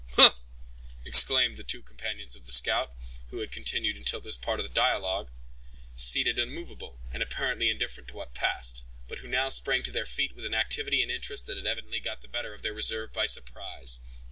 "Hugh!" 0.17 0.31
exclaimed 1.05 1.57
the 1.57 1.63
two 1.63 1.83
companions 1.83 2.35
of 2.35 2.47
the 2.47 2.51
scout, 2.51 2.91
who 3.29 3.37
had 3.37 3.51
continued 3.51 3.97
until 3.97 4.19
this 4.19 4.35
part 4.35 4.59
of 4.59 4.67
the 4.67 4.73
dialogue, 4.73 5.29
seated 5.95 6.39
immovable, 6.39 6.99
and 7.11 7.21
apparently 7.21 7.69
indifferent 7.69 8.07
to 8.07 8.15
what 8.15 8.33
passed, 8.33 8.83
but 9.07 9.19
who 9.19 9.27
now 9.27 9.49
sprang 9.49 9.83
to 9.83 9.91
their 9.91 10.07
feet 10.07 10.35
with 10.35 10.43
an 10.47 10.55
activity 10.55 11.03
and 11.03 11.11
interest 11.11 11.45
that 11.45 11.57
had 11.57 11.67
evidently 11.67 11.99
got 11.99 12.23
the 12.23 12.27
better 12.27 12.51
of 12.51 12.63
their 12.63 12.73
reserve 12.73 13.13
by 13.13 13.27
surprise. 13.27 13.99